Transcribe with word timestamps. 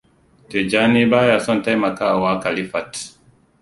Tijjani 0.47 1.05
baya 1.11 1.37
son 1.39 1.61
taimakawa 1.63 2.39
Khalifat. 2.43 2.89